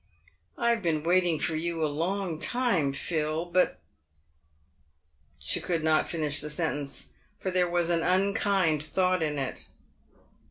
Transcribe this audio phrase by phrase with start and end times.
[0.57, 3.77] "I have been waiting for you a long time, Phil, but"
[5.39, 9.67] She could not finish the sentence, for there was an unkind thought in it.